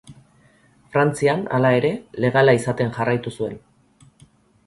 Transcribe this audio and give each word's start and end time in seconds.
Frantzian, 0.93 1.43
hala 1.57 1.69
ere, 1.81 1.91
legala 2.25 2.55
izaten 2.61 2.89
jarraitu 2.97 3.35
zuen. 3.41 3.57